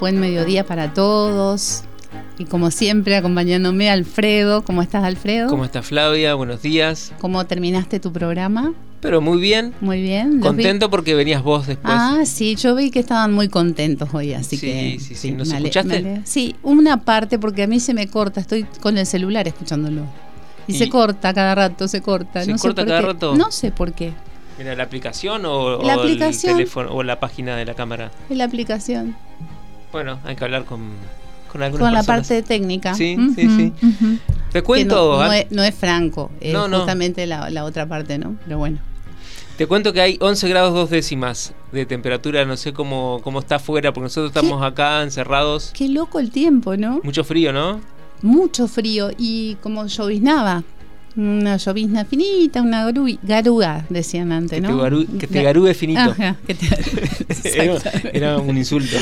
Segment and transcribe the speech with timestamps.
[0.00, 1.82] Buen mediodía para todos.
[2.38, 4.62] Y como siempre, acompañándome Alfredo.
[4.64, 5.48] ¿Cómo estás, Alfredo?
[5.48, 6.34] ¿Cómo estás, Flavia?
[6.34, 7.12] Buenos días.
[7.20, 8.72] ¿Cómo terminaste tu programa?
[9.00, 9.72] Pero muy bien.
[9.80, 10.40] Muy bien.
[10.40, 11.92] Contento vi- porque venías vos después.
[11.96, 14.98] Ah, sí, yo vi que estaban muy contentos hoy, así Sí, que...
[15.00, 15.30] sí, sí.
[15.32, 16.20] ¿Nos me ale- escuchaste?
[16.24, 20.02] Sí, una parte porque a mí se me corta, estoy con el celular escuchándolo.
[20.66, 22.42] Y, Y- se corta cada rato, se corta.
[22.44, 23.06] ¿Se no sé corta por cada qué.
[23.06, 23.36] rato?
[23.36, 24.12] No sé por qué.
[24.58, 26.52] Mira, la aplicación o, La o aplicación.
[26.52, 28.10] el teléfono o la página de la cámara.
[28.28, 29.16] La aplicación.
[29.92, 30.80] Bueno, hay que hablar con,
[31.50, 32.28] con algunas Con la personas.
[32.28, 32.94] parte técnica.
[32.94, 33.72] Sí, sí, sí.
[34.52, 37.86] Te cuento, no, no ah, es, no es franco, es No, justamente la, la otra
[37.86, 38.36] parte, ¿no?
[38.44, 38.78] Pero bueno.
[39.56, 42.44] te cuento que hay 11 grados dos décimas de temperatura.
[42.44, 45.70] No sé cómo, cómo está afuera, porque nosotros estamos acá encerrados.
[45.74, 47.00] Qué loco el tiempo, ¿no?
[47.04, 47.80] Mucho frío, ¿no?
[48.22, 50.62] Mucho frío y como lloviznaba.
[51.16, 54.68] Una llovizna finita, una garu- garúa, decían antes, Que, ¿no?
[54.68, 56.00] te, garu- que te Ga- garúe finito.
[56.00, 56.68] Ajá, que te-
[57.62, 57.74] era,
[58.12, 58.96] era un insulto.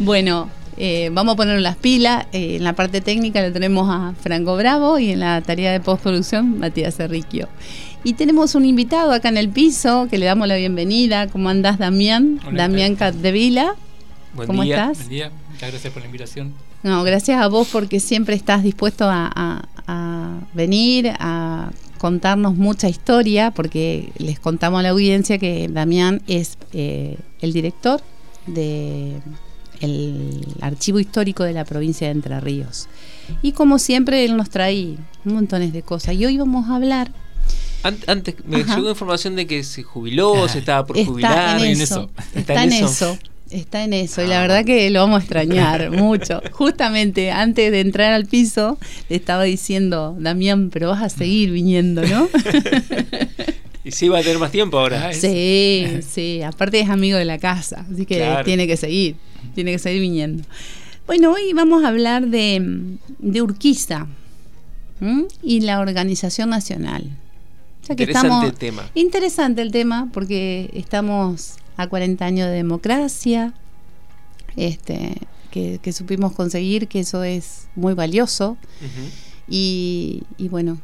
[0.00, 2.26] bueno, eh, vamos a poner las pilas.
[2.32, 5.80] Eh, en la parte técnica lo tenemos a Franco Bravo y en la tarea de
[5.80, 7.48] postproducción Matías Cerriquio.
[8.04, 11.28] Y tenemos un invitado acá en el piso que le damos la bienvenida.
[11.28, 12.40] ¿Cómo andás, Damián?
[12.46, 13.76] Hola, Damián Capdevila.
[14.34, 14.76] Buen ¿Cómo día.
[14.76, 14.98] estás?
[14.98, 16.54] Buen día, muchas gracias por la invitación.
[16.82, 22.88] No, gracias a vos porque siempre estás dispuesto a, a- a venir, a contarnos mucha
[22.88, 28.00] historia, porque les contamos a la audiencia que Damián es eh, el director
[28.46, 29.20] de
[29.80, 32.88] el archivo histórico de la provincia de Entre Ríos.
[33.42, 36.14] Y como siempre, él nos trae montones de cosas.
[36.14, 37.10] Y hoy vamos a hablar.
[37.82, 38.76] An- Antes me Ajá.
[38.76, 41.56] llegó información de que se jubiló, se estaba por jubilar.
[41.56, 42.10] Está en eso.
[42.34, 43.18] Está en eso.
[43.52, 44.22] Está en eso.
[44.22, 44.42] Y la Ah.
[44.42, 46.40] verdad que lo vamos a extrañar mucho.
[46.52, 52.02] Justamente antes de entrar al piso, le estaba diciendo, Damián, pero vas a seguir viniendo,
[52.02, 52.28] ¿no?
[53.84, 55.08] Y sí va a tener más tiempo ahora.
[55.08, 56.40] Ah, sí, sí.
[56.42, 58.44] Aparte es amigo de la casa, así que Claro.
[58.44, 59.16] tiene que seguir.
[59.56, 60.44] Tiene que seguir viniendo.
[61.04, 62.62] Bueno, hoy vamos a hablar de,
[63.18, 64.06] de Urquiza
[65.00, 65.24] ¿m?
[65.42, 67.10] y la organización nacional.
[67.84, 68.90] Que Interesante estamos- el tema.
[68.94, 73.54] Interesante el tema porque estamos a 40 años de democracia,
[74.56, 75.14] este,
[75.50, 78.56] que, que supimos conseguir, que eso es muy valioso.
[79.48, 80.78] Y, y bueno,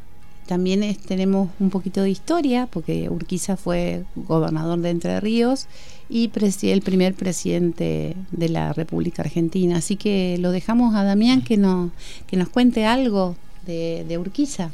[0.46, 5.66] también es- tenemos un poquito de historia, porque Urquiza fue gobernador de Entre Ríos
[6.10, 6.30] y
[6.62, 9.76] el primer presidente de la República Argentina.
[9.76, 11.90] Así que lo dejamos a Damián que, nos
[12.26, 14.70] que nos cuente algo de, de Urquiza.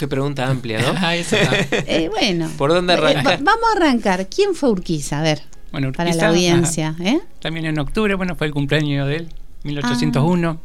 [0.00, 0.94] Qué pregunta amplia, ¿no?
[0.96, 1.36] Ah, eso.
[1.70, 3.26] Eh, bueno, ¿Por dónde eh, arrancar?
[3.38, 4.28] va- vamos a arrancar.
[4.28, 5.20] ¿Quién fue Urquiza?
[5.20, 6.96] A ver, Bueno, para Urquiza, la audiencia.
[7.00, 7.20] ¿eh?
[7.40, 9.28] también en octubre, bueno, fue el cumpleaños de él,
[9.64, 10.58] 1801.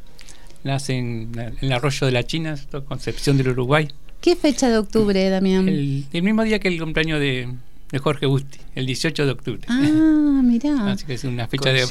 [0.63, 2.55] Nace en, en el arroyo de la China,
[2.87, 3.87] Concepción del Uruguay.
[4.21, 5.67] ¿Qué fecha de octubre, Damián?
[5.69, 7.53] El, el mismo día que el cumpleaños de,
[7.91, 9.61] de Jorge Busti, el 18 de octubre.
[9.67, 10.91] Ah, mirá.
[10.93, 11.85] Así que es una fecha de,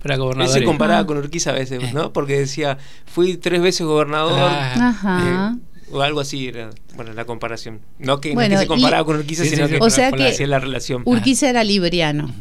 [0.00, 0.52] para Él gobernadores.
[0.52, 1.06] se comparaba Ah.
[1.06, 2.12] con Urquiza a veces, ¿no?
[2.12, 4.38] Porque decía, fui tres veces gobernador.
[4.38, 5.56] Ah, Ajá.
[5.56, 5.60] eh,
[5.92, 7.80] o algo así era, bueno, la comparación.
[7.98, 9.90] No que, no Bueno, que se comparaba y- con Urquiza, Sí, sino sí, que O
[9.90, 11.02] sea que- hacía la relación.
[11.04, 12.32] Urquiza era libriano.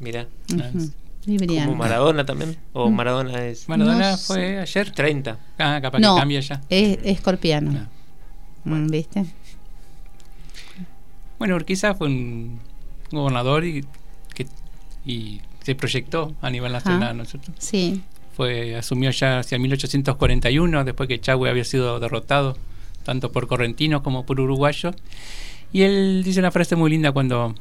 [0.00, 0.26] Mira,
[0.60, 0.92] Ah, Ujú, sí.
[1.26, 1.66] Libriano.
[1.70, 2.56] como Maradona también.
[2.72, 2.90] O.
[2.90, 4.26] Maradona es Maradona No sé.
[4.26, 4.92] fue ayer.
[4.92, 5.38] 30.
[5.58, 6.14] Ah, capaz No.
[6.14, 6.60] que cambia ya.
[6.68, 7.72] Es escorpiano.
[7.76, 7.88] Ah.
[8.64, 9.24] Mm, ¿Viste?
[11.38, 12.60] Bueno, Urquiza fue un
[13.10, 13.84] gobernador y,
[14.34, 14.46] que,
[15.04, 17.52] y se proyectó a nivel nacional, ¿no es cierto?
[17.58, 18.02] Sí.
[18.36, 22.56] Fue, asumió ya hacia 1841, después que Chagüe había sido derrotado,
[23.04, 24.94] tanto por correntinos como por uruguayos.
[25.72, 27.54] Y él dice una frase muy linda cuando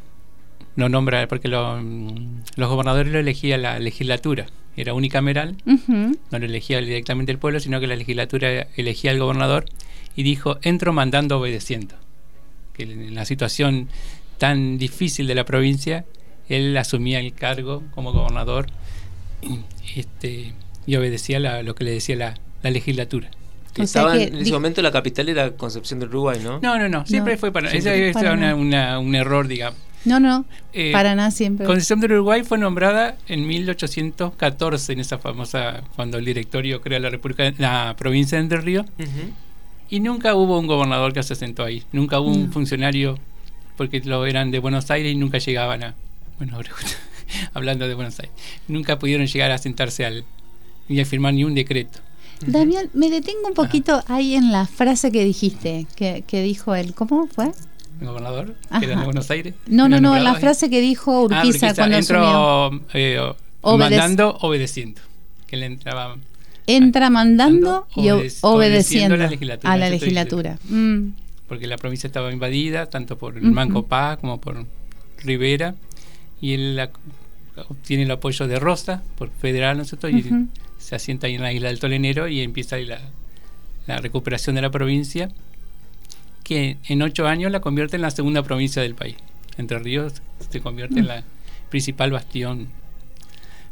[0.75, 5.55] lo nombra, porque lo- mm, los gobernadores lo elegía la legislatura, era unicameral,
[6.29, 9.65] no lo elegía directamente el pueblo, sino que la legislatura elegía al gobernador
[10.17, 11.95] y dijo, entro mandando obedeciendo.
[12.73, 13.87] Que en la situación
[14.37, 16.03] tan difícil de la provincia,
[16.49, 18.67] él asumía el cargo como gobernador
[19.95, 20.53] este,
[20.85, 23.29] y obedecía la- lo que le decía la, la legislatura.
[23.73, 26.59] Que O sea estaba que en ese momento la capital era Concepción del Uruguay, ¿no?
[26.61, 27.69] No, no, no, siempre No, fue para...
[27.69, 29.79] siempre Ese es una- un error, digamos.
[30.05, 30.45] No, no.
[30.71, 31.65] Eh, para nada siempre.
[31.65, 37.09] Concepción del Uruguay fue nombrada en 1814, en esa famosa, cuando el directorio crea la
[37.09, 38.85] República, la provincia de Entre Ríos.
[39.89, 41.83] Y nunca hubo un gobernador que se sentó ahí.
[41.91, 42.51] Nunca hubo un No.
[42.51, 43.17] funcionario,
[43.77, 45.95] porque lo eran de Buenos Aires y nunca llegaban a.
[46.37, 46.69] Bueno, ahora
[47.53, 48.33] hablando de Buenos Aires.
[48.67, 50.23] Nunca pudieron llegar a sentarse al.
[50.87, 51.99] Ni a firmar ni un decreto.
[52.45, 56.93] Damián, me detengo un poquito ahí en la frase que dijiste, que, que dijo él.
[56.93, 57.51] ¿Cómo fue?
[58.01, 58.79] El gobernador, Ajá.
[58.81, 59.53] que era de Buenos Aires.
[59.67, 60.41] No, no, no, la ahí.
[60.41, 62.65] frase que dijo Ah, Urquiza Urquiza cuando asumió.
[62.73, 63.19] entró eh,
[63.61, 65.01] Obedec- mandando, obedeciendo.
[65.47, 66.17] Que le entraba
[66.67, 70.59] Entra mandando y obedeciendo obedeciendo a la legislatura, a la legislatura.
[70.67, 71.09] Mm.
[71.47, 73.43] porque la provincia estaba invadida tanto por el.
[73.43, 74.65] Manco Paz como por
[75.23, 75.75] Rivera
[76.41, 76.89] y él la-
[77.69, 80.09] obtiene el apoyo de Rosa por federal, ¿no es cierto?
[80.09, 80.25] Y.
[80.85, 82.99] se asienta ahí en la isla del Tolenero y empieza ahí la,
[83.87, 85.29] la recuperación de la provincia
[86.43, 89.15] que en ocho años la convierte en la segunda provincia del país.
[89.57, 90.13] Entre Ríos
[90.51, 91.23] se convierte en la
[91.69, 92.67] principal bastión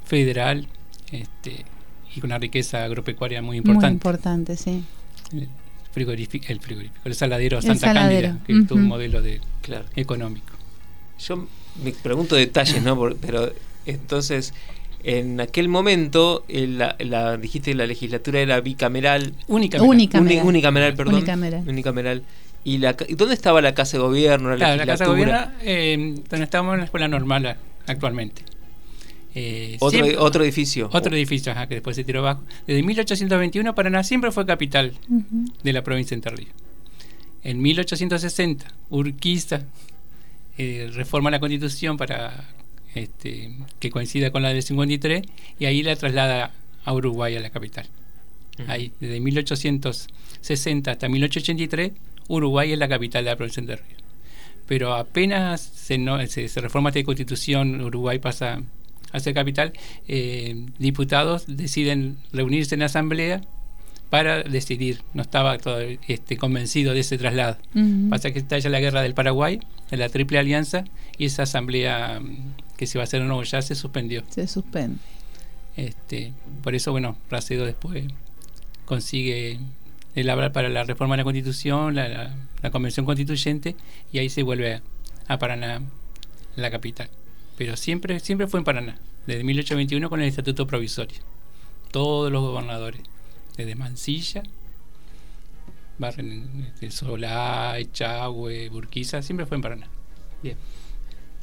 [0.06, 0.68] federal
[1.12, 1.66] este,
[2.16, 4.84] y con una riqueza agropecuaria muy Muy importante importante, sí.
[5.34, 5.48] el
[5.92, 9.40] frigorífico, el frigorífico, el saladero El Santa saladero, Cándida, que es todo un modelo de
[9.62, 9.86] Claro.
[9.96, 10.54] económico.
[11.20, 11.48] Yo
[11.84, 12.96] me pregunto detalles, ¿no?
[12.96, 13.54] Por- pero
[13.86, 14.54] entonces,
[15.04, 19.90] en aquel momento, el- la, la- dijiste que la legislatura era bicameral, Únicamente.
[19.90, 20.18] Única.
[20.20, 20.48] uni- Unicameral.
[20.48, 21.16] unicameral, perdón.
[21.16, 21.64] Unicameral.
[21.68, 22.24] Unicameral.
[22.66, 25.54] ¿Y la, dónde estaba la Casa de Gobierno, la Claro, la Casa de legislatura?
[25.60, 27.58] Gobierno, eh, donde estamos en la escuela normal
[27.88, 28.44] actualmente.
[29.36, 30.90] Eh, Otro, siempre- otro edificio.
[30.94, 32.44] otro edificio, ajá, que después se tiró abajo.
[32.68, 34.94] Desde 1821 Paraná siempre fue capital
[35.64, 36.52] de la provincia de Entre Ríos.
[37.44, 39.64] En 1860, Urquiza
[40.58, 42.46] eh, reforma la constitución para
[42.96, 45.22] este, que coincida con la del 53
[45.60, 46.52] y ahí la traslada
[46.86, 47.88] a Uruguay, a la capital.
[48.60, 48.72] Ujú.
[48.72, 51.92] Ahí, desde 1860 hasta 1883,
[52.28, 54.02] Uruguay es la capital de la provincia de Ríos.
[54.68, 58.62] Pero apenas se, no- se, se reforma esta constitución, Uruguay pasa
[59.12, 59.74] a ser capital,
[60.08, 63.42] eh, diputados deciden reunirse en asamblea
[64.10, 65.02] para decidir.
[65.14, 67.58] No estaba todavía este, convencido de ese traslado.
[68.10, 69.60] Pasa que estalla la guerra del Paraguay,
[69.92, 70.86] de la Triple Alianza,
[71.18, 74.24] y esa asamblea mm, que se va a hacer en Nuevo ya se suspendió.
[74.30, 75.00] Se suspende.
[75.76, 76.34] Este,
[76.64, 78.06] por eso, bueno, Racedo después
[78.86, 79.60] consigue
[80.16, 83.76] elaborar para la reforma de la Constitución, la, la- la Convención Constituyente,
[84.12, 84.82] y ahí se vuelve a,
[85.28, 85.82] a Paraná,
[86.56, 87.10] la capital.
[87.58, 88.98] Pero siempre, siempre fue en Paraná,
[89.28, 91.20] desde 1821 con el Estatuto Provisorio.
[91.92, 93.02] Todos los gobernadores,
[93.58, 94.44] desde Mansilla,
[95.98, 99.88] Barren, este, Solá, Echagüe, Burquiza, siempre fue en Paraná.
[100.42, 100.58] Bien.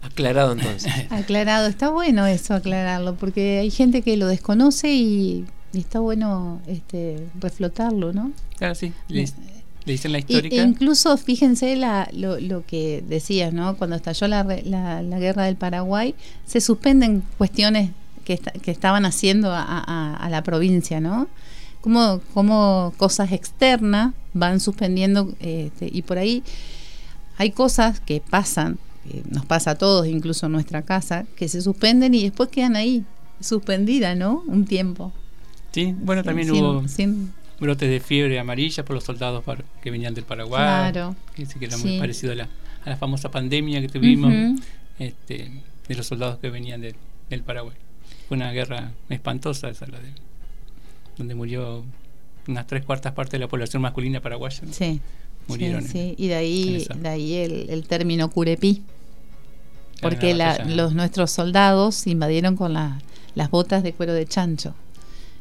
[0.03, 0.93] Aclarado entonces.
[1.11, 5.45] Aclarado, está bueno eso aclararlo, porque hay gente que lo desconoce y,
[5.75, 8.33] está bueno este reflotarlo, ¿no?
[8.59, 9.23] Claro, sí, le,
[9.85, 10.57] le dicen la histórica.
[10.57, 13.77] e incluso fíjense la, lo, lo que decías, ¿no?
[13.77, 16.15] Cuando estalló la, la, la guerra del Paraguay,
[16.47, 17.91] se suspenden cuestiones
[18.25, 21.29] que, esta- que estaban haciendo a, a- a la provincia, ¿no?
[21.83, 26.43] Como, como cosas externas van suspendiendo este, y por ahí
[27.39, 31.61] hay cosas que pasan, que nos pasa a todos, incluso en nuestra casa, que se
[31.63, 33.05] suspenden y después quedan ahí,
[33.41, 34.43] suspendidas, ¿no?
[34.47, 35.13] Un tiempo.
[35.73, 39.45] sí, bueno, también Sin- hubo sin- brotes de fiebre amarilla por los soldados
[39.83, 40.63] que venían del Paraguay.
[40.63, 41.15] Claro.
[41.35, 41.87] Que, que era Sí.
[41.87, 42.49] muy parecido a la,
[42.85, 44.33] a la famosa pandemia que tuvimos
[44.99, 45.51] este,
[45.89, 46.97] de los soldados que venían del-
[47.29, 47.77] del Paraguay.
[48.29, 50.09] Fue una guerra espantosa esa, la de,
[51.17, 51.85] donde murió
[52.49, 54.61] unas tres cuartas partes de la población masculina paraguaya.
[54.65, 54.73] ¿no?
[54.73, 55.01] Sí.
[55.49, 55.83] Murieron.
[55.83, 56.15] Sí, en- sí.
[56.19, 58.83] y de ahí, de ahí el, el término curepí,
[60.01, 63.01] porque la los nuestros soldados invadieron con la-
[63.35, 64.75] las botas de cuero de chancho.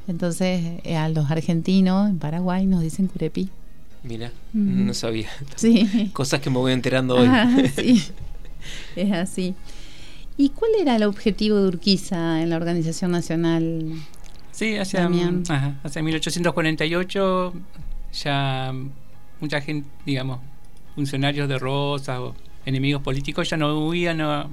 [0.07, 3.49] Entonces eh, a los argentinos en Paraguay nos dicen curepí.
[4.03, 5.29] Mira, no sabía.
[5.55, 6.09] Sí.
[6.13, 7.27] Cosas que me voy enterando hoy.
[7.29, 8.03] Ah, sí.
[8.95, 9.53] Es así.
[10.37, 13.91] ¿Y cuál era el objetivo de Urquiza en la organización nacional?
[14.51, 15.43] Sí, hacia, Damián.
[15.49, 17.53] ajá, hacia 1848
[18.23, 18.73] ya
[19.39, 20.39] mucha gente, digamos,
[20.95, 24.47] funcionarios de Rosa o enemigos políticos ya no huían a,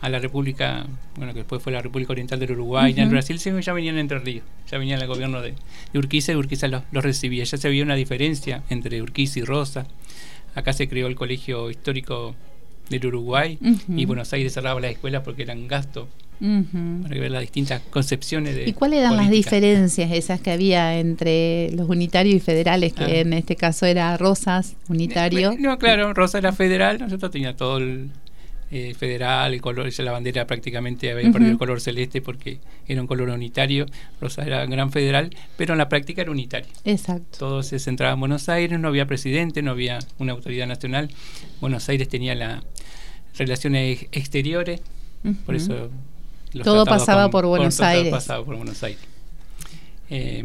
[0.00, 0.86] a la República,
[1.16, 3.12] bueno, que después fue la República Oriental del Uruguay, y en Ujú.
[3.12, 5.54] Brasil, sino ya venían Entre Ríos, ya venía el gobierno de,
[5.92, 7.44] de Urquiza y Urquiza los, los recibía.
[7.44, 9.86] Ya se veía una diferencia entre Urquiza y Rosa.
[10.54, 12.34] Acá se creó el Colegio Histórico
[12.88, 15.68] del Uruguay y Buenos Aires cerraba las escuelas porque eran
[16.40, 17.02] gasto Ujú.
[17.02, 21.70] para ver las distintas concepciones de ¿Y cuáles eran las diferencias esas que había entre
[21.72, 23.16] los unitarios y federales, que Ah.
[23.20, 25.54] en este caso era Rosas, unitario?
[25.58, 28.10] No, claro, Rosa era federal, nosotros tenía todo el
[28.70, 31.32] eh, federal, el color, la bandera prácticamente había Ujú.
[31.32, 33.86] perdido el color celeste porque era un color unitario,
[34.20, 36.68] Rosa era gran federal, pero en la práctica era unitario.
[36.84, 37.38] Exacto.
[37.38, 41.08] Todo se centraba en Buenos Aires, no había presidente, no había una autoridad nacional.
[41.62, 42.62] Buenos Aires tenía las
[43.38, 44.82] relaciones ex- exteriores,
[45.46, 45.88] por eso
[46.52, 48.10] los Todo pasaba por Buenos todo Aires.
[48.10, 49.00] pasaba por Buenos Aires.
[50.10, 50.44] Eh,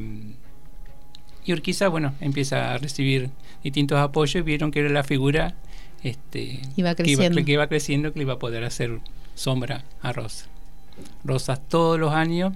[1.46, 3.30] Y Urquiza, bueno, empieza a recibir
[3.64, 5.56] distintos apoyos y vieron que era la figura
[6.04, 7.46] este, Iba que, iba, creciendo.
[7.46, 9.00] que iba creciendo, que le iba a poder hacer
[9.36, 10.48] sombra a Rosa.
[11.24, 12.54] Rosa todos los años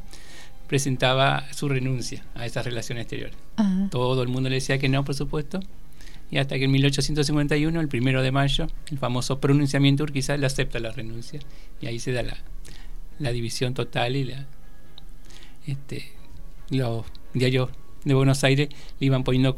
[0.68, 3.32] presentaba su renuncia a esa relación exterior.
[3.58, 5.60] Ah, Todo el mundo le decía que no, por supuesto.
[6.30, 10.46] Y hasta que en 1851, el primero de mayo, el famoso pronunciamiento de Urquiza le
[10.46, 11.40] acepta la renuncia.
[11.80, 12.38] Y ahí se da la,
[13.20, 14.46] la división total y la,
[15.66, 16.12] este,
[16.70, 17.70] los diarios
[18.04, 18.70] de Buenos Aires
[19.00, 19.58] le iban poniendo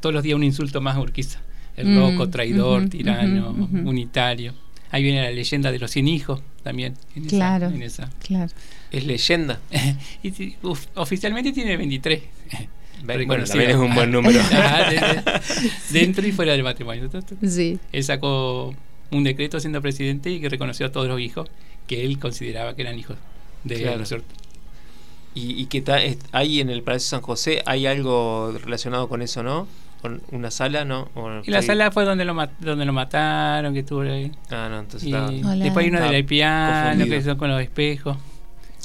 [0.00, 1.40] todos los días un insulto más a Urquiza.
[1.76, 3.50] El Mm, loco, traidor, tirano,
[3.84, 4.52] unitario.
[4.90, 6.94] Ahí viene la leyenda de los 100 hijos también.
[7.14, 7.66] En esa- Claro.
[7.68, 8.10] en esa.
[8.26, 8.52] claro.
[8.90, 9.60] Es leyenda.
[10.22, 12.22] y si- uf, oficialmente tiene 23.
[13.04, 13.46] Bueno, Reconocido.
[13.58, 14.40] también es un buen número.
[14.40, 17.08] Ajá, de- de- dentro y fuera del matrimonio.
[17.46, 17.78] Sí.
[17.92, 18.74] Él sacó
[19.10, 21.48] un decreto siendo presidente y que reconoció a todos los hijos
[21.88, 23.16] que él consideraba que eran hijos
[23.64, 23.96] de Claro.
[23.98, 24.14] ¿no es?
[25.34, 29.22] Y, y que ta- es- hay en el Palacio San José, hay algo relacionado con
[29.22, 29.66] eso, ¿no?
[30.00, 31.08] Con una sala, ¿no?
[31.14, 34.30] O Y la ahí- sala fue donde lo, donde lo mataron, que estuvo ahí.
[34.50, 38.16] Ah, no, entonces Y después hay Está del piano, que son con los espejos.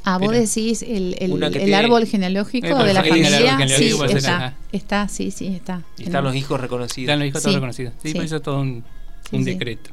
[0.06, 3.68] Ah, vos decís el, el, que el tiene- árbol genealógico Eh, de la familia.
[3.70, 4.54] Sí, está.
[4.72, 5.82] Está, sí, sí, está.
[5.98, 7.06] Y están los hijos reconocidos.
[7.10, 7.46] Están los hijos Sí.
[7.46, 7.94] todos reconocidos.
[8.02, 8.14] Sí, Sí.
[8.16, 8.84] por eso todo un,
[9.30, 9.52] Sí, un sí.
[9.52, 9.92] decreto.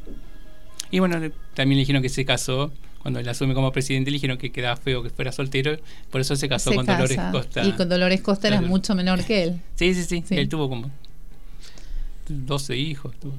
[0.90, 1.16] Y bueno,
[1.54, 2.72] también le dijeron que se casó.
[3.00, 5.76] Cuando él asume como presidente, le dijeron que quedaba feo que fuera soltero.
[6.10, 7.18] Por eso se casó Se con Dolores.
[7.32, 7.64] Costa.
[7.64, 8.68] Y con Dolores Costa era Claro.
[8.68, 9.60] mucho menor que él.
[9.76, 10.36] Sí, sí, sí, Sí.
[10.36, 10.90] Él tuvo como
[12.28, 13.14] 12 hijos.
[13.18, 13.32] Tuvo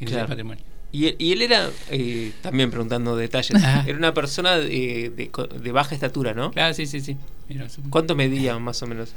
[0.00, 0.28] en Claro.
[0.28, 0.64] patrimonio.
[0.90, 3.50] Y él, y él era, eh, también preguntando detalles,
[3.86, 6.50] era una persona de, de co- de baja estatura, ¿no?
[6.50, 7.16] Claro, sí, sí, sí.
[7.50, 9.12] Era su- ¿Cuánto medía más o menos?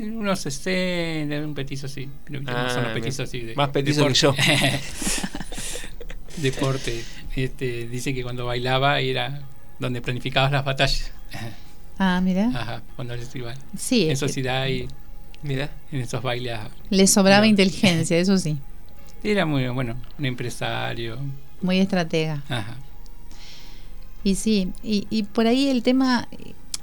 [0.00, 2.08] unos 60, un petizo así.
[2.24, 3.04] Creo que Ah, son los bien.
[3.04, 3.40] petizos así.
[3.40, 4.34] De, Más petizo que yo.
[6.36, 7.04] Deporte.
[7.36, 9.42] Este, dice que cuando bailaba era
[9.78, 11.10] donde planificabas las batallas.
[11.96, 12.48] Ah, mira.
[12.52, 14.88] Ajá, cuando les iba Sí, en sociedad y
[15.44, 15.70] Mira.
[15.92, 16.58] en esos bailes.
[16.90, 18.58] le sobraba inteligencia, eso sí.
[19.22, 21.18] Era muy bueno, un empresario.
[21.62, 22.42] Muy estratega.
[22.48, 22.74] Ajá.
[24.24, 26.26] Y sí, y, y por ahí el tema,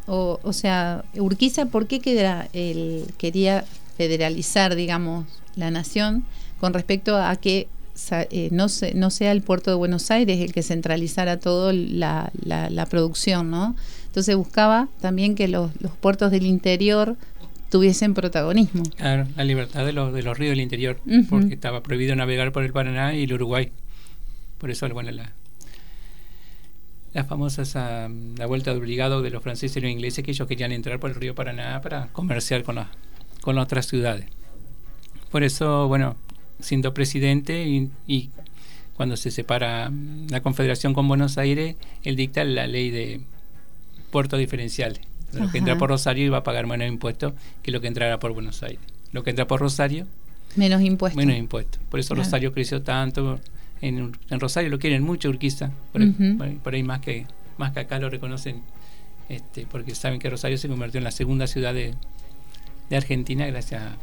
[0.07, 3.65] o, o sea, Urquiza, ¿por qué queda el, quería
[3.97, 5.25] federalizar, digamos,
[5.57, 6.23] la nación
[6.61, 7.67] con respecto a que
[8.11, 12.31] eh, no, se, no sea el puerto de Buenos Aires el que centralizara todo la,
[12.43, 13.75] la, la producción, ¿no?
[14.07, 17.15] Entonces buscaba también que los, los puertos del interior
[17.69, 18.83] tuviesen protagonismo.
[18.97, 21.25] Claro, la libertad de los, de los ríos del interior, Ujú.
[21.29, 23.71] porque estaba prohibido navegar por el Paraná y el Uruguay.
[24.57, 25.31] Por eso, bueno, la,
[27.13, 30.47] la famosa esa, la vuelta de obligado de los franceses y los ingleses que ellos
[30.47, 32.87] querían entrar por el río Paraná para comerciar con, las
[33.41, 34.25] con las otras ciudades.
[35.31, 36.17] Por eso, bueno,
[36.61, 38.29] siendo presidente y, y
[38.95, 39.91] cuando se separa
[40.29, 43.21] la confederación con Buenos Aires, él dicta la ley de
[44.11, 45.01] puertos diferenciales.
[45.33, 45.51] Lo Ajá.
[45.51, 48.61] que entra por Rosario iba a pagar menos impuestos que lo que entrara por Buenos
[48.63, 48.79] Aires.
[49.11, 50.05] Lo que entra por Rosario,
[50.55, 51.17] Menos impuestos.
[51.17, 51.81] menos impuestos.
[51.89, 52.23] Por eso Claro.
[52.25, 53.39] Rosario creció tanto.
[53.81, 55.71] En, en Rosario lo quieren mucho Urquiza.
[55.93, 57.25] Por ahí más que
[57.57, 58.61] más que acá lo reconocen.
[59.29, 61.93] Este, porque saben que Rosario se convirtió en la segunda ciudad de,
[62.89, 63.95] de Argentina gracias a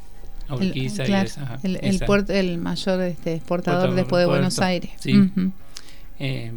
[0.50, 4.20] El- Urquiza claro, y esa, el, el esa- puerto, el mayor este, exportador Puerto- después
[4.20, 4.90] de puerto, Buenos Aires.
[4.98, 5.30] sí.
[6.20, 6.52] Eh,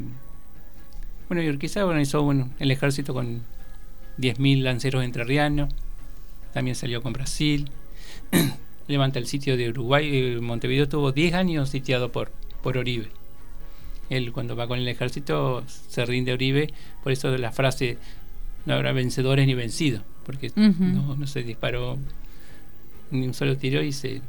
[1.28, 3.42] bueno, y Urquiza organizó bueno, el ejército con
[4.18, 5.74] 10.000 lanceros entrerrianos.
[6.54, 7.70] También salió con Brasil.
[8.88, 10.10] Levanta el sitio de Uruguay.
[10.12, 12.32] eh, Montevideo estuvo 10 años sitiado por,
[12.62, 13.08] por Oribe.
[14.10, 16.74] Él cuando va con el ejército se rinde a Oribe.
[17.04, 17.98] Por eso la frase
[18.66, 20.04] no habrá vencedores ni vencidos.
[20.26, 21.98] Porque no se disparó
[23.12, 24.22] ni un solo tiro y se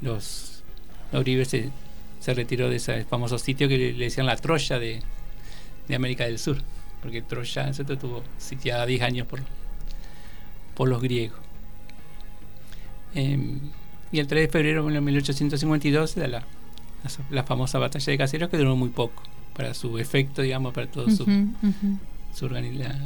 [0.00, 0.62] los
[1.12, 1.70] Oribe se,
[2.20, 5.00] se retiró de ese famoso sitio que le, le decían la Troya de,
[5.88, 6.58] de América del Sur,
[7.02, 7.92] porque Troya ¿cierto?
[7.94, 9.40] estuvo sitiada 10 años por,
[10.74, 11.38] por los griegos.
[13.14, 13.60] Em,
[14.10, 18.18] y el 3 de febrero de 1852 se da la, la, la famosa batalla de
[18.18, 19.22] Caseros que duró muy poco
[19.56, 21.98] para su efecto, digamos, para todo su, Ujú, ujú.
[22.34, 22.98] su la-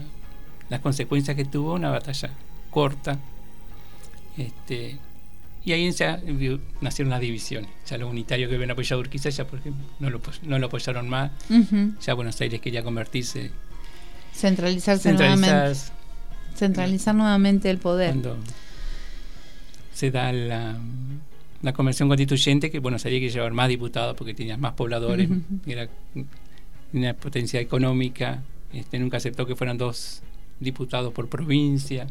[0.70, 2.30] las consecuencias que tuvo una batalla
[2.70, 3.18] corta
[4.36, 4.98] este
[5.68, 6.20] y ahí ya
[6.80, 10.08] nacieron las divisiones ya los unitarios que habían apoyado a Urquiza ya por ejemplo no
[10.10, 11.92] lo, apoy- no lo apoyaron más Ujú.
[12.00, 13.50] ya Buenos Aires quería convertirse
[14.34, 15.46] Centralizarse nuevamente.
[15.46, 15.92] centralizadas
[16.56, 18.10] Centralizar nuevamente el poder.
[18.10, 18.36] cuando
[19.92, 20.78] se da la,
[21.62, 25.28] la convención constituyente que Buenos Aires quiere llevar más diputados porque tenía más pobladores
[25.66, 25.88] era
[26.92, 30.22] una potencia económica este nunca aceptó que fueran dos
[30.60, 32.06] diputados por provincia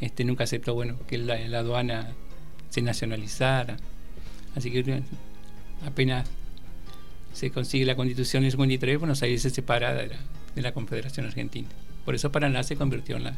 [0.00, 2.12] este nunca aceptó bueno que la, la aduana
[2.70, 3.76] se nacionalizara
[4.54, 5.02] así que
[5.86, 6.28] apenas
[7.32, 10.16] se consigue la constitución en el 53 Buenos Aires se separa de la,
[10.54, 11.68] de la Confederación Argentina
[12.04, 13.34] por eso Paraná se convirtió en la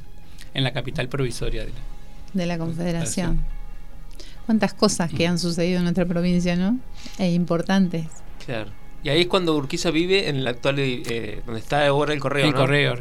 [0.55, 1.99] en la capital provisoria de la
[2.33, 3.43] de la Confederación.
[4.47, 6.79] Cuántas cosas que han sucedido en nuestra provincia, ¿no?
[7.19, 8.07] E importantes.
[8.45, 8.71] Claro.
[9.03, 12.47] Y ahí es cuando Urquiza vive en el actual, eh, donde está ahora el correo.
[12.47, 12.59] El ¿no?
[12.59, 12.97] correo,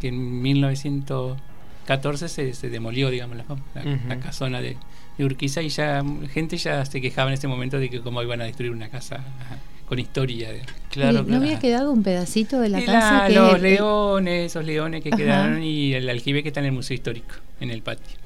[0.00, 4.08] que en 1914 se, se demolió, digamos, la, la, Ujú.
[4.08, 4.76] la casona de,
[5.18, 8.40] de Urquiza y ya gente ya se quejaba en ese momento de que cómo iban
[8.40, 10.50] a destruir una casa ajá, con historia.
[10.52, 11.42] de- Claro, ¿Y ¿No claro.
[11.44, 15.02] había quedado un pedacito de la Y casa la- que los el- leones, esos leones
[15.02, 15.16] que Ajá.
[15.16, 18.16] quedaron y el aljibe que está en el museo histórico, en el patio.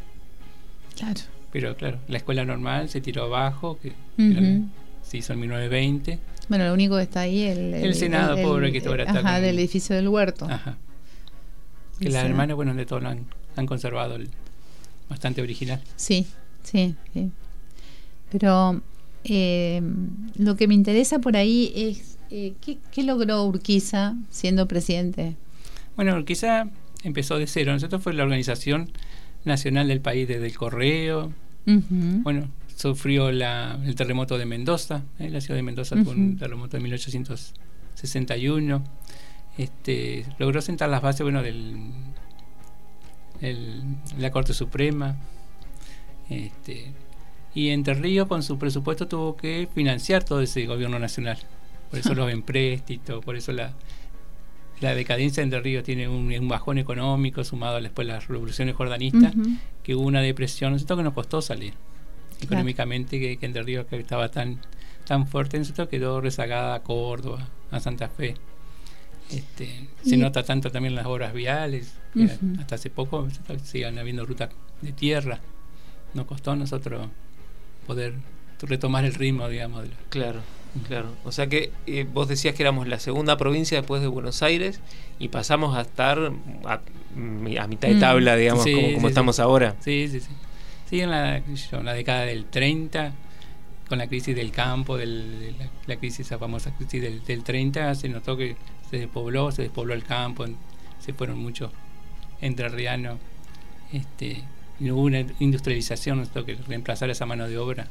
[0.97, 1.21] Claro.
[1.53, 4.39] Pero claro, la escuela normal se tiró abajo, que Ujú.
[4.39, 4.61] era-
[5.03, 6.19] se hizo en 1920.
[6.49, 9.43] Bueno, lo único que está ahí el, El Senado, pobre, que ahora está ajá, con-
[9.43, 10.47] del edificio del huerto.
[10.49, 10.77] Ajá.
[12.01, 14.29] El Que las hermanas, bueno, de todo lo han, han conservado el-
[15.09, 15.81] bastante original.
[15.97, 16.27] Sí,
[16.63, 17.31] sí, sí.
[18.31, 18.81] Pero
[19.25, 19.83] eh,
[20.37, 25.37] lo que me interesa por ahí es eh, ¿qué, qué logró Urquiza siendo presidente.
[25.97, 26.69] Bueno, quizá
[27.03, 27.73] empezó de cero.
[27.73, 28.91] Nosotros fue la organización
[29.45, 31.33] nacional del país desde el correo.
[31.67, 35.03] Bueno, sufrió la, el terremoto de Mendoza.
[35.19, 35.29] ¿eh?
[35.31, 36.39] La ciudad de Mendoza tuvo un Ujú.
[36.39, 38.83] terremoto de 1861.
[39.59, 41.77] Este, logró sentar las bases bueno, del
[43.41, 43.83] el-
[44.19, 45.17] la Corte Suprema.
[46.31, 46.93] Este,
[47.55, 51.39] y Entre Ríos con su presupuesto tuvo que financiar todo ese gobierno nacional.
[51.91, 53.75] Por eso los empréstitos, por eso la,
[54.81, 58.75] la decadencia de Entre Ríos tiene un, un bajón económico sumado a después las revoluciones
[58.77, 59.35] jordanistas,
[59.83, 61.75] que hubo una depresión, nosotros que nos costó salir
[62.41, 64.61] económicamente, que, que Entre Ríos que estaba tan,
[65.07, 68.37] tan fuerte, nosotros quedó rezagada a Córdoba, a Santa Fe.
[69.31, 72.61] Este, se nota tanto también las obras viales, Ujú.
[72.61, 73.29] hasta hace poco
[73.63, 75.41] sigan habiendo rutas de tierra.
[76.15, 77.09] Nos costó a nosotros
[77.87, 78.15] poder
[78.63, 79.83] retomar el ritmo, digamos.
[79.83, 80.41] de la- Claro,
[80.87, 81.09] claro.
[81.25, 84.81] O sea que eh, vos decías que éramos la segunda provincia después de Buenos Aires
[85.19, 86.19] y pasamos a estar
[86.67, 88.01] a, a mitad de Mm.
[88.01, 89.07] tabla, digamos, Sí, como, como sí.
[89.09, 89.77] estamos ahora.
[89.81, 90.31] Sí, sí, sí.
[90.89, 91.57] Sí, en la, en
[91.95, 93.13] década del 30,
[93.89, 97.43] con la crisis del campo, del- de la, la crisis, esa famosa crisis del, del
[97.45, 98.57] 30, se notó que
[98.91, 100.45] se despobló, se despobló el campo,
[100.99, 101.71] se fueron muchos
[102.41, 103.19] entrerrianos.
[103.93, 104.43] Este,
[104.81, 107.89] y hubo una industrialización, tuvo que reemplazar esa mano de obra.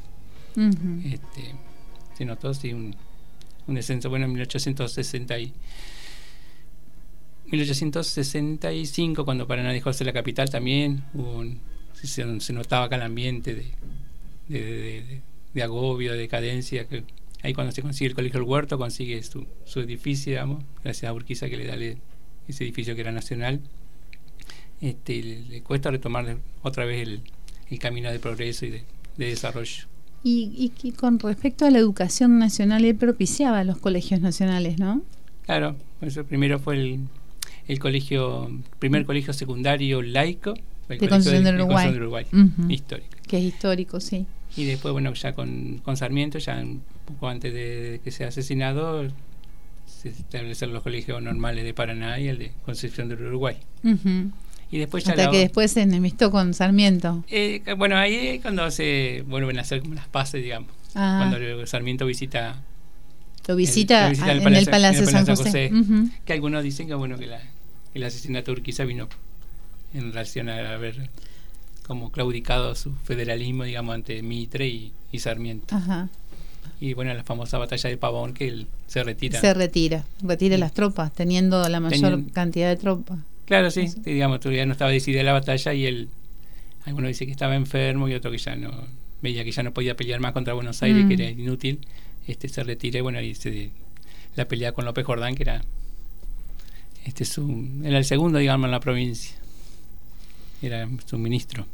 [0.56, 1.00] Ujú.
[1.04, 1.54] Este,
[2.18, 2.94] se notó sí, un,
[3.66, 4.10] un descenso.
[4.10, 5.52] Bueno, en 1860 y,
[7.52, 11.58] 1865, cuando Paraná dejó de ser la capital, también hubo un-
[11.92, 13.66] se, se notaba acá el ambiente de,
[14.48, 15.20] de, de- de-
[15.54, 16.86] de agobio, de decadencia.
[16.86, 17.02] Que
[17.42, 21.12] ahí cuando se consigue el Colegio del Huerto, consigue su, su edificio, digamos, gracias a
[21.12, 21.74] Urquiza que le da
[22.48, 23.60] ese edificio que era nacional.
[24.80, 27.20] Este, le, cuesta retomar otra vez el,
[27.70, 28.84] el camino de progreso y de,
[29.16, 29.84] de desarrollo.
[30.22, 35.02] Y, y que con respecto a la educación nacional, él propiciaba los colegios nacionales, ¿no?
[35.46, 37.00] Claro, eso primero fue el,
[37.68, 42.26] el colegio, primer colegio secundario laico, el De colegio Concepción del de Uruguay.
[42.30, 43.08] Del histórico.
[43.26, 44.26] Que es histórico, sí.
[44.56, 48.28] Y después, bueno, ya con, con Sarmiento, ya un poco antes de, de que sea
[48.28, 49.08] asesinado,
[49.86, 53.56] se establecen los colegios normales de Paraná y el de Concepción del Uruguay.
[53.84, 54.32] Ujú.
[54.72, 57.24] Y después ya Hasta la- que después se enemistó con Sarmiento.
[57.28, 60.70] eh, bueno, ahí es cuando se vuelven a hacer como las paces, digamos.
[60.94, 62.62] Ah, Cuando Sarmiento visita
[63.48, 65.70] lo visita, lo visita a- el en el Palacio San José.
[66.24, 67.40] Que algunos dicen que bueno que la,
[67.94, 69.08] el asesinato de Urquiza vino
[69.94, 71.08] en relación a haber
[71.86, 76.08] como claudicado su federalismo digamos ante Mitre y, y Sarmiento Ajá.
[76.80, 80.72] y bueno la famosa batalla de Pavón que él se retira Se retira, retira las
[80.72, 83.18] tropas, teniendo la mayor cantidad de tropas.
[83.50, 86.08] Claro sí, sí, digamos todavía no estaba decidida la batalla y él
[86.86, 88.70] algunos dicen que estaba enfermo y otro que ya no
[89.22, 91.08] veía que ya no podía pelear más contra Buenos Aires Mm.
[91.08, 91.80] que era inútil
[92.28, 93.70] este se retira y bueno y se
[94.36, 95.62] la pelea con López Jordán que era
[97.04, 99.36] este su era el segundo digamos en la provincia
[100.62, 101.66] era su ministro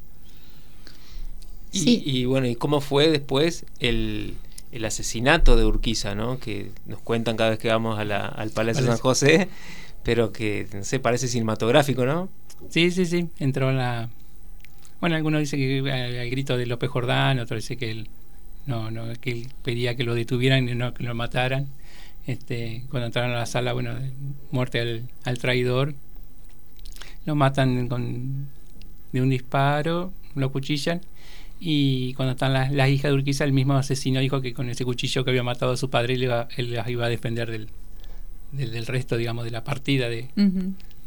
[1.72, 2.02] Y, Sí.
[2.06, 4.34] y bueno, ¿y cómo fue después el,
[4.72, 6.38] el asesinato de Urquiza, ¿no?
[6.38, 8.86] Que nos cuentan cada vez que vamos a la- al Palacio Palacio.
[8.86, 9.48] San José,
[10.06, 12.30] pero que, no sé, parece cinematográfico, ¿no?
[12.70, 14.08] sí sí sí entró en la
[15.00, 18.08] bueno algunos dicen que al, grito de López Jordán otros dicen que él
[18.66, 21.66] no no que pedía que lo detuvieran y no que lo mataran
[22.26, 23.92] este cuando entraron a la sala bueno
[24.52, 25.94] muerte al, al traidor
[27.26, 28.48] lo matan con
[29.12, 31.00] de un disparo lo cuchillan
[31.60, 34.84] y cuando están las, las hijas de Urquiza el mismo asesino dijo que con ese
[34.84, 37.68] cuchillo que había matado a su padre él, iba- él las iba a defender del,
[38.52, 40.28] del, del resto digamos de la partida de,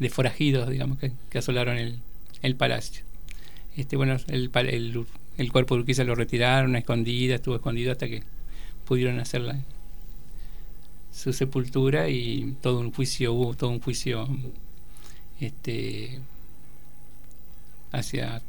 [0.10, 2.00] forajidos, digamos, que, que asolaron el,
[2.42, 3.04] el palacio.
[3.76, 5.06] Este, bueno, el, el,
[5.38, 8.24] el cuerpo de Urquiza lo retiraron a escondida, estuvo escondido hasta que
[8.86, 9.60] pudieron hacer la-
[11.14, 14.28] su sepultura y todo un juicio, hubo todo un juicio
[15.42, 16.20] este
[17.92, 18.42] hacia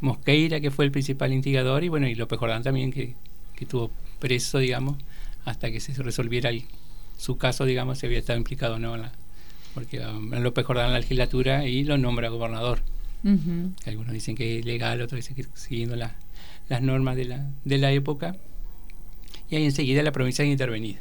[0.00, 3.14] Mosqueira, que fue el principal instigador, y bueno, y López Jordán también, que,
[3.56, 4.96] que estuvo preso, digamos,
[5.44, 6.64] hasta que se resolviera el-
[7.20, 9.12] su caso, digamos, si había estado implicado o no, en la-
[9.74, 12.80] porque um, López Jordán en la legislatura y lo nombra gobernador.
[13.86, 16.14] Algunos dicen que es legal, otros dicen que siguiendo la-
[16.68, 18.36] las normas de la, de la época.
[19.50, 21.00] Y ahí enseguida la provincia es intervenida.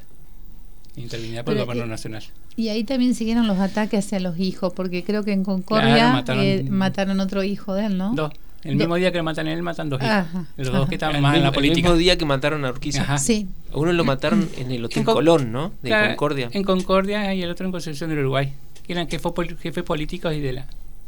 [0.96, 2.24] Intervenida por Pero, el gobierno eh, nacional.
[2.58, 6.14] Y ahí también siguieron los ataques hacia los hijos, porque creo que en Concordia Claro,
[6.14, 8.14] mataron- eh, mataron otro hijo de él, ¿no?
[8.16, 8.34] Dos.
[8.70, 10.46] El mismo día que lo matan a él, matan dos hijos.
[10.58, 10.90] Los dos ajá.
[10.90, 11.88] que estaban más en la mismo- el política.
[11.90, 13.02] mismo día que mataron a Urquiza.
[13.02, 13.18] Ajá.
[13.18, 15.74] Sí, uno lo mataron en el Hotel En Colón, ¿no?
[15.82, 16.50] De Claro, Concordia.
[16.52, 18.54] En Concordia y el otro en Concepción del Uruguay.
[18.86, 20.66] Que eran jefos, pol- jefes políticos y de la,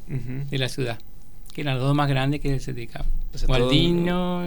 [0.08, 1.00] de la ciudad.
[1.54, 3.08] Que eran los dos más grandes que se dedicaban.
[3.34, 4.44] O sea, todo- Gualdino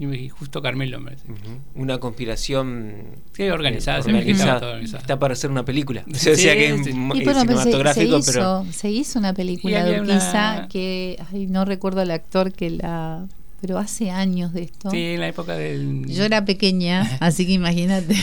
[0.00, 0.98] y, justo Carmelo.
[0.98, 1.30] me parece.
[1.30, 1.60] Ujú.
[1.82, 2.94] Una conspiración
[3.32, 3.98] Sí, organizada.
[3.98, 4.60] eh, se organizada.
[4.60, 5.00] todo organizado.
[5.02, 6.04] Está para hacer una película.
[6.10, 6.90] O Sí, sea que es sí.
[6.90, 10.68] Y bueno, pero se, se cinematográfico, hizo, pero se hizo una película de Urquiza una-
[10.68, 13.26] que, ay, no recuerdo el actor que la,
[13.60, 14.90] pero hace años de esto.
[14.90, 16.06] Sí, en la época del.
[16.06, 18.14] Yo era pequeña, así que imagínate.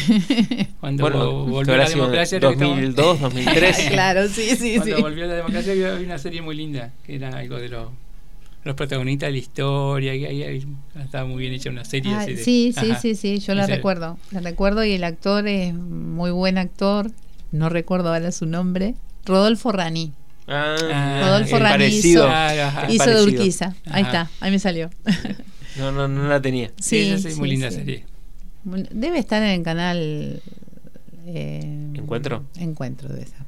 [0.80, 2.38] Cuando bueno, volvió la democracia.
[2.38, 3.78] era que estaba- 2002, 2003.
[3.92, 4.78] claro, sí, sí, sí.
[4.78, 7.90] Cuando volvió la democracia había había una serie muy linda, que era algo de los,
[8.68, 10.66] los protagonistas de la historia, y
[11.02, 12.14] estaba muy bien hecha una serie.
[12.14, 13.00] Ah, así de- sí, sí, Ajá.
[13.02, 14.18] sí, sí, yo la recuerdo.
[14.32, 17.12] La recuerdo y el actor es muy buen actor.
[17.52, 18.96] No recuerdo ahora su nombre.
[19.26, 20.14] Rodolfo Rani.
[20.48, 22.28] Ah, Rodolfo Rani parecido.
[22.90, 23.24] hizo, de.
[23.24, 23.76] Urquiza.
[23.86, 24.90] Ahí está, ahí me salió.
[25.78, 26.72] No, no, no la tenía.
[26.80, 27.78] Sí, esa es muy sí, linda sí.
[27.78, 28.06] serie.
[28.92, 30.42] Debe estar en el canal.
[31.26, 32.46] eh, ¿Encuentro?
[32.58, 33.46] Encuentro de esa.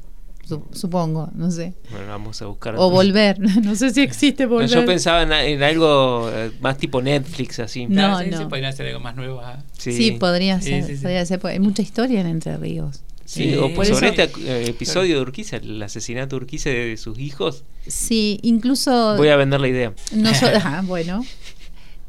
[0.49, 1.73] Su- supongo, no sé.
[1.91, 2.75] Bueno, vamos a buscar.
[2.77, 3.39] O volver.
[3.63, 4.69] No sé si existe No, volver.
[4.69, 7.85] yo pensaba en, en algo eh, más tipo Netflix, así.
[7.85, 8.37] No, Claro, sí, no.
[8.39, 9.39] Se podrían hacer algo más nuevo.
[9.41, 9.63] ajá.
[9.77, 10.83] Sí, podría Sí, ser.
[10.83, 11.01] sí, sí.
[11.03, 13.01] podría ser, porque hay mucha historia en Entre Ríos.
[13.25, 16.97] Sí, o por sobre eso- este eh, episodio de Urquiza, el asesinato de Urquiza de
[16.97, 17.63] sus hijos.
[17.85, 19.15] Sí, incluso.
[19.17, 19.93] Voy a vender la idea.
[20.85, 21.23] Bueno.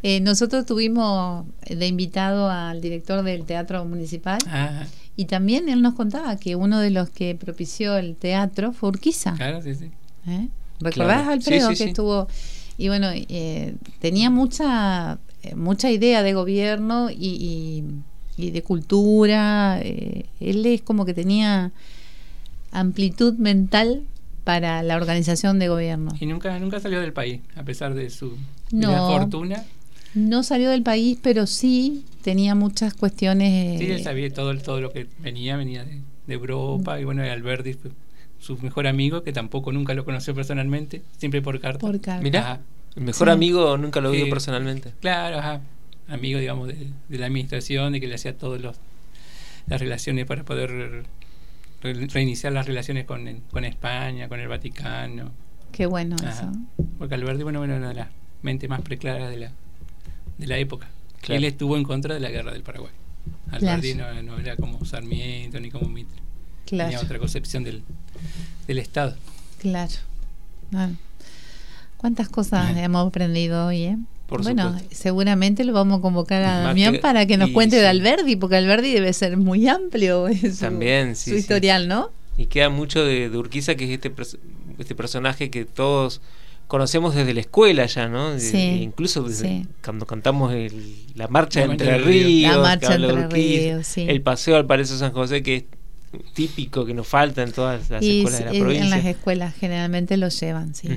[0.02, 4.86] Eh, nosotros tuvimos de invitado al director del Teatro Municipal Ajá,
[5.20, 9.34] y también él nos contaba que uno de los que propició el teatro fue Urquiza.
[9.34, 9.90] claro, sí, sí.
[10.26, 10.48] ¿eh?
[10.80, 11.30] ¿Recordás, Claro.
[11.32, 11.90] Alfredo, Sí, sí, que sí.
[11.90, 12.26] estuvo?
[12.78, 17.84] Y bueno, eh, tenía mucha, eh, mucha idea de gobierno y,
[18.38, 19.78] y- y de cultura.
[19.82, 21.72] eh, él es como que tenía
[22.72, 24.02] amplitud mental
[24.44, 26.12] para la organización de gobierno.
[26.18, 28.36] Y nunca, nunca salió del país, a pesar de su
[28.72, 29.06] No.
[29.08, 29.62] fortuna.
[30.14, 33.78] No salió del país, pero sí tenía muchas cuestiones.
[33.78, 37.00] Sí, eh, él sabía todo, todo lo que venía, venía de, de Europa.
[37.00, 37.92] Y bueno, Alberti fue
[38.40, 41.78] su mejor amigo, que tampoco nunca lo conoció personalmente, siempre por carta.
[41.78, 42.22] por carta.
[42.22, 42.60] Mirá, Ajá.
[42.96, 43.32] el mejor Sí.
[43.32, 44.30] amigo nunca lo vio Sí.
[44.30, 44.92] personalmente.
[45.00, 45.60] Claro, ajá.
[46.08, 51.04] Amigo, digamos, de, de la administración, de que le hacía todas las relaciones para poder
[51.82, 55.30] re- reiniciar las relaciones con, con España, con el Vaticano.
[55.70, 56.30] Qué bueno Ajá.
[56.30, 56.52] eso.
[56.98, 58.08] Porque Alberti, bueno, era una de las
[58.42, 59.52] mentes más preclaras de la,
[60.40, 60.88] de la época.
[61.20, 61.38] Claro.
[61.38, 62.92] Él estuvo en contra de la guerra del Paraguay.
[63.52, 66.18] Alberti no, no era como Sarmiento ni como Mitre.
[66.66, 67.82] Claro, Tenía otra concepción del,
[68.66, 69.16] del Estado.
[69.60, 69.92] claro.
[70.72, 70.90] Ah.
[71.96, 73.96] ¿Cuántas cosas hemos aprendido hoy, eh?
[74.26, 74.94] Por bueno, supuesto.
[74.94, 77.88] seguramente lo vamos a convocar a Damián que- para que nos cuente de.
[77.88, 81.40] Alberdi, porque Alberdi debe ser muy amplio su, También, sí, su sí.
[81.42, 82.10] historial, ¿no?
[82.38, 84.12] Y queda mucho de, de Urquiza, que es este,
[84.78, 86.22] este personaje que todos
[86.70, 88.38] conocemos desde la escuela ya, ¿no?
[88.38, 89.66] Sí, incluso desde sí.
[89.84, 92.52] cuando cantamos el- la marcha La Entre Ríos.
[92.56, 94.06] La marcha Entre Ríos, sí.
[94.08, 95.64] el paseo al Palacio San José, que es
[96.32, 98.96] típico, que nos falta en todas las Y escuelas de la sí, en provincia.
[98.96, 100.88] las escuelas generalmente lo llevan, sí.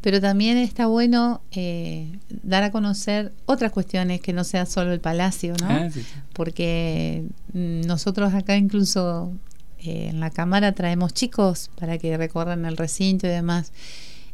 [0.00, 5.00] Pero también está bueno eh, dar a conocer otras cuestiones que no sea solo el
[5.00, 5.66] palacio, ¿no?
[5.68, 6.06] Ah, sí, sí.
[6.34, 9.32] Porque nosotros acá incluso
[9.80, 13.72] eh, en la cámara traemos chicos para que recorran el recinto y demás.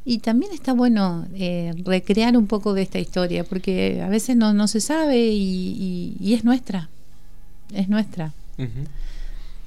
[0.05, 4.55] Y también está bueno eh, recrear un poco de esta historia, porque a veces no,
[4.55, 6.89] no se sabe y, y- y es nuestra,
[7.75, 8.33] es nuestra.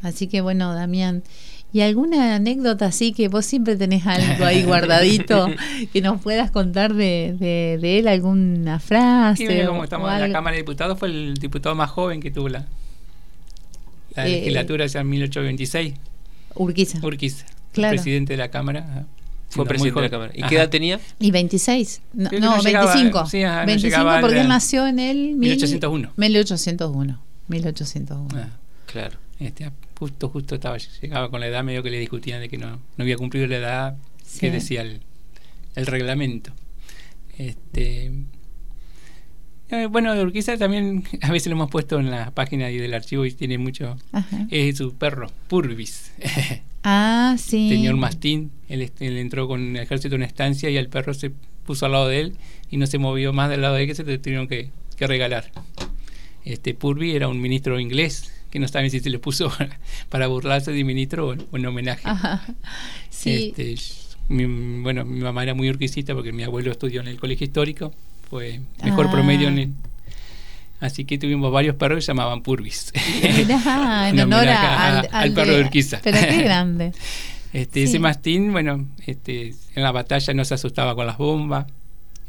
[0.02, 1.24] Así que bueno, Damián,
[1.72, 5.48] ¿y alguna anécdota así que vos siempre tenés algo ahí guardadito
[5.93, 9.63] que nos puedas contar de, de, de él, alguna frase?
[9.65, 10.32] O- como estamos en la?
[10.32, 12.65] Cámara de Diputados, fue el diputado más joven que tuvo la,
[14.15, 15.93] la Eh, legislatura ya en 1826,
[16.56, 17.00] Urquiza.
[17.06, 17.93] Urquiza, Claro.
[17.93, 19.06] el presidente de la Cámara.
[19.53, 20.29] Ah, Fue presidente de la joven.
[20.29, 20.33] Cámara.
[20.35, 20.49] ¿Y Ajá.
[20.49, 20.99] qué edad tenía?
[21.19, 22.01] ¿Y 26?
[22.13, 23.25] No, no, no llegaba, 25.
[23.27, 26.11] sí, ajá, no 25 llegaba porque al- él nació en el mil- 1801.
[26.17, 27.19] 1801.
[27.47, 28.27] 1801.
[28.35, 28.49] Ah,
[28.85, 29.17] Claro.
[29.39, 32.71] este, justo, justo estaba, llegaba con la edad, medio que le discutían de que no,
[32.97, 34.39] no había cumplido la edad Sí.
[34.39, 35.01] que decía el,
[35.75, 36.51] el reglamento.
[37.37, 38.11] Este,
[39.69, 42.93] eh, bueno, de Urquiza también a veces lo hemos puesto en la página ahí del
[42.93, 43.97] archivo y tiene mucho.
[44.11, 44.47] Ajá.
[44.51, 46.11] Es su perro, Purvis.
[46.84, 47.69] Ah, sí.
[47.69, 51.32] Tenía un mastín, él, entró con el ejército en una estancia y al perro se
[51.65, 52.34] puso al lado de él
[52.69, 55.08] y no se movió más del lado de él que se le tuvieron que, que
[55.08, 55.52] regalar.
[56.46, 59.52] Este Purvi era un ministro inglés que no saben si se le puso
[60.10, 62.02] para burlarse de ministro o, en homenaje.
[62.04, 62.46] Ajá.
[63.10, 63.54] Sí.
[63.58, 63.76] Este,
[64.28, 67.93] mi- bueno, mi mamá era muy orquisita porque mi abuelo estudió en el colegio histórico,
[68.30, 69.12] fue mejor Ah.
[69.12, 69.69] promedio en el...
[70.84, 72.91] Así que tuvimos varios perros que se llamaban Purvis.
[73.38, 76.00] Mirá, en honor homenaje a- a- al, al perro de Urquiza.
[76.04, 76.91] Pero qué grande.
[77.54, 77.84] Este, Sí.
[77.86, 81.67] Ese mastín, bueno, este, en la batalla no se asustaba con las bombas.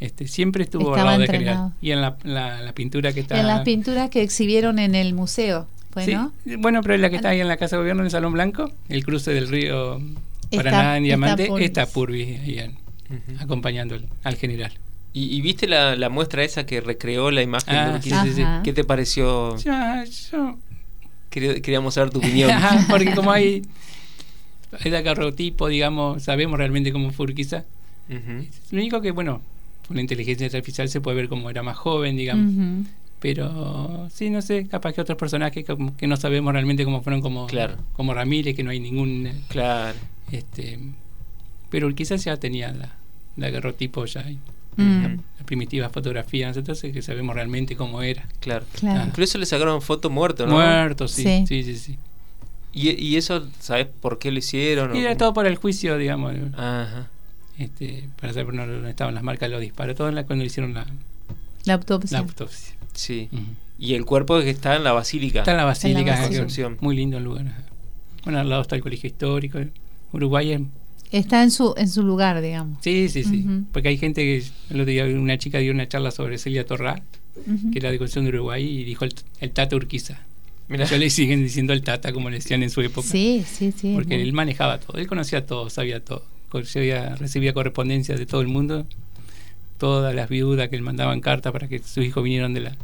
[0.01, 1.57] Este, siempre estuvo Estaba al lado de entrenado.
[1.57, 1.79] general.
[1.81, 3.41] Y en la, la- la pintura que está...
[3.41, 6.33] En las pinturas que exhibieron en el museo, Sí, bueno.
[6.59, 8.71] bueno, pero la que está ahí en la Casa de Gobierno, en el Salón Blanco,
[8.89, 9.97] el cruce del río
[10.51, 11.67] Está- Paraná en está Diamante, Purvis.
[11.67, 13.43] está Purvis ahí en- Ujú.
[13.43, 14.73] acompañando al general.
[15.15, 18.25] ¿Y, y viste la, la muestra esa que recreó la imagen Ah, de Urquiza?
[18.27, 18.43] sí.
[18.65, 19.57] ¿Qué te pareció?
[19.59, 20.59] Ya, yo-
[21.31, 22.51] Quería- Queríamos saber tu opinión.
[22.53, 23.63] Ajá, porque como hay,
[24.85, 27.65] hay de agarrotipo, digamos, sabemos realmente cómo fue Urquiza.
[28.09, 28.47] Ujú.
[28.73, 29.41] Lo único que, bueno,
[29.87, 32.53] con la inteligencia artificial se puede ver cómo era más joven, digamos.
[33.21, 35.65] Pero sí, no sé, capaz que otros personajes
[35.97, 37.77] que no sabemos realmente cómo fueron, como, Claro.
[37.95, 39.27] como Ramírez, que no hay ningún.
[39.29, 39.97] eh, Claro.
[40.31, 40.79] este
[41.71, 42.93] Pero quizás ya tenía la,
[43.37, 44.25] la agarrotipo ya,
[44.77, 48.27] Mm, la primitiva fotografía, entonces que sabemos realmente cómo era.
[48.41, 48.65] Claro.
[48.79, 49.01] claro.
[49.03, 49.07] Ah.
[49.07, 50.55] Incluso le sacaron foto muerto, ¿no?
[50.55, 51.45] Muerto, sí, Sí.
[51.47, 51.99] sí, sí, sí.
[52.73, 54.95] ¿Y, y eso, ¿sabes por qué lo hicieron?
[54.97, 55.19] Y o era cómo?
[55.19, 57.09] todo para el juicio, digamos, Ajá.
[57.59, 60.43] este, para saber por dónde estaban las marcas de los disparos, todo en la, cuando
[60.43, 60.85] le hicieron la,
[61.65, 62.19] La autopsia.
[62.19, 62.75] la autopsia.
[62.93, 63.29] Sí.
[63.79, 65.41] Y el cuerpo que está en la basílica.
[65.41, 66.29] Está en la Basílica, Basílica.
[66.31, 66.79] que- Concepción.
[66.81, 67.45] muy lindo el lugar.
[68.25, 69.59] Bueno, al lado está el colegio histórico.
[70.13, 70.61] Uruguay es
[71.17, 72.79] Está en su, en su lugar, digamos.
[72.83, 73.45] Sí, sí, sí.
[73.73, 74.39] Porque hay gente que.
[74.71, 77.03] El otro día una chica dio una charla sobre Celia Torrá,
[77.47, 77.71] Ujú.
[77.71, 80.21] que era de Concepción de Uruguay, y dijo el, el Tata Urquiza.
[80.69, 80.87] Mirá.
[80.87, 83.07] Yo le siguen diciendo el Tata, como le decían en su época.
[83.07, 83.93] Sí, sí, sí.
[83.95, 86.25] Porque él manejaba todo, él conocía todo, sabía todo.
[86.53, 88.87] Recibía, recibía correspondencia de todo el mundo.
[89.79, 92.77] Todas las viudas que le mandaban cartas para que sus hijos vinieran de la.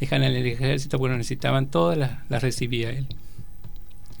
[0.00, 3.06] dejaran el ejército porque lo necesitaban, todas las, las recibía él.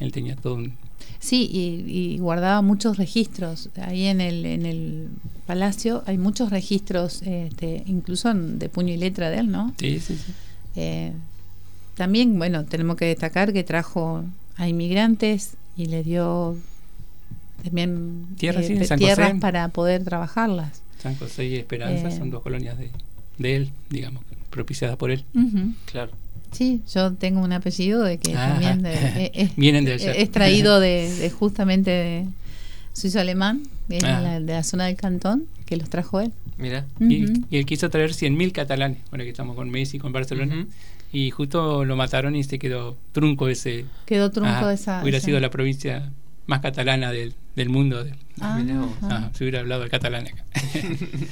[0.00, 0.74] Él tenía todo un.
[1.20, 3.70] Sí, y, y guardaba muchos registros.
[3.80, 5.08] Ahí en el, en el
[5.46, 9.74] palacio hay muchos registros, este, incluso de puño y letra de él, ¿no?
[9.78, 10.32] Sí, sí, sí.
[10.76, 11.12] Eh,
[11.96, 14.24] también, bueno, tenemos que destacar que trajo
[14.56, 16.56] a inmigrantes y le dio
[17.64, 19.34] también Tierras, sí, José.
[19.40, 20.82] para poder trabajarlas.
[21.02, 22.16] San José y Esperanza Eh.
[22.16, 22.90] son dos colonias de,
[23.38, 25.24] de él, digamos, propiciadas por él.
[25.86, 26.12] Claro.
[26.52, 28.52] Sí, yo tengo un apellido de que Ajá.
[28.54, 28.92] también de-
[29.24, 30.12] eh, es, Vienen de allá.
[30.12, 32.24] es traído de, de justamente de
[32.92, 34.20] suizo-alemán, de, Ah.
[34.20, 36.32] la, de la zona del cantón, que los trajo él.
[36.56, 36.86] Mira.
[36.98, 37.44] Y, Ujú.
[37.50, 40.68] y él quiso traer 100.000 catalanes, ahora que estamos con Messi, con Barcelona, Ujú.
[41.12, 43.84] y justo lo mataron y se quedó trunco ese.
[44.06, 45.02] Quedó trunco Ajá, esa.
[45.02, 46.10] Hubiera esa- sido la provincia
[46.46, 48.02] más catalana del, del mundo.
[48.04, 48.60] de- Ah.
[49.02, 50.44] Ajá, se hubiera hablado de catalán acá.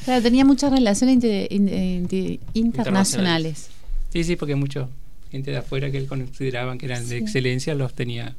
[0.04, 3.70] Claro, tenía muchas relaciones inter- in- inter- internacionales.
[4.12, 4.88] sí, sí, porque mucha
[5.30, 8.34] gente de afuera que él consideraban que eran de excelencia los tenía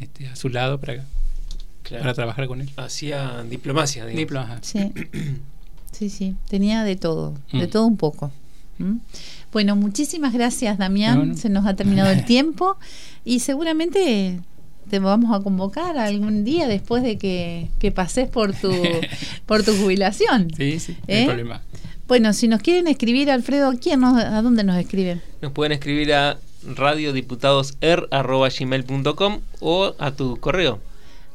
[0.00, 1.04] este, a su lado para,
[1.82, 2.02] Claro.
[2.02, 2.70] para trabajar con él.
[2.76, 4.18] Hacía diplomacia, digamos.
[4.18, 4.58] Diplo, ajá.
[4.62, 4.92] Sí.
[5.92, 7.70] sí, sí, tenía de todo, de Mm.
[7.70, 8.30] todo un poco.
[8.78, 8.96] ¿Mm?
[9.52, 11.36] Bueno, muchísimas gracias, Damián.
[11.36, 12.76] Se nos ha terminado el tiempo
[13.24, 14.40] y seguramente
[14.90, 18.72] te vamos a convocar algún día después de que, que pases por tu,
[19.46, 20.48] por tu jubilación.
[20.56, 21.18] Sí, sí, no ¿Eh?
[21.18, 21.62] hay problema.
[22.12, 25.22] Bueno, si nos quieren escribir, Alfredo, ¿a, quién nos- ¿a dónde nos escriben?
[25.40, 30.78] Nos pueden escribir a radiodiputadoser.com o a tu correo.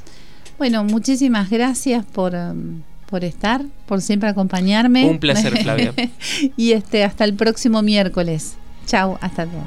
[0.57, 5.05] Bueno, muchísimas gracias por, um, por estar, por siempre acompañarme.
[5.05, 5.93] Un placer, Flavia.
[6.57, 8.55] y este hasta el próximo miércoles.
[8.85, 9.63] Chau, hasta luego.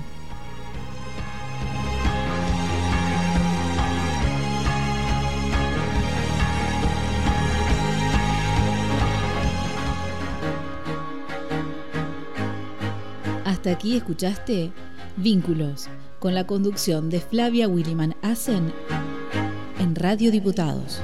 [13.45, 14.71] Hasta aquí escuchaste
[15.17, 18.73] Vínculos, con la conducción de Flavia Williman Asen
[19.87, 21.01] en Radio Diputados.